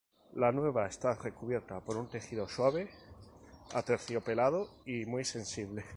La 0.33 0.51
nueva 0.51 0.87
está 0.87 1.13
recubierta 1.13 1.79
por 1.79 1.95
un 1.95 2.09
tejido 2.09 2.47
suave, 2.47 2.89
aterciopelado 3.75 4.67
y 4.83 5.05
muy 5.05 5.23
sensible. 5.23 5.85